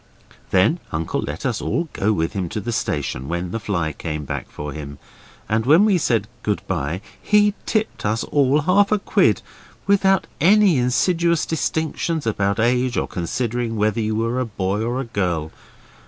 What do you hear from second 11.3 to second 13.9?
distinctions about age or considering